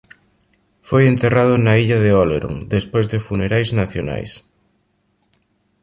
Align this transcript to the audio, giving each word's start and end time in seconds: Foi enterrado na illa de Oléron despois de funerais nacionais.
Foi 0.89 1.03
enterrado 1.11 1.53
na 1.57 1.73
illa 1.83 1.99
de 2.05 2.11
Oléron 2.23 2.55
despois 2.75 3.05
de 3.13 3.23
funerais 3.27 3.69
nacionais. 3.81 4.31